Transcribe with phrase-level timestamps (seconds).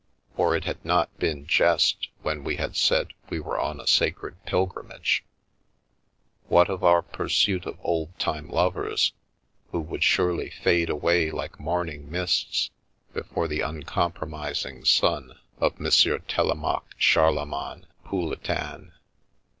[0.35, 4.43] For it had not been jest when we had said we were on a sacred
[4.47, 5.21] pil grimage—
[6.47, 9.13] what of our pursuit of old time lovers,
[9.69, 12.71] who would surely fade away like morning mists
[13.13, 15.87] before the uncompromising sun of M.
[16.27, 18.93] Telemaque Charlemagne Pouletin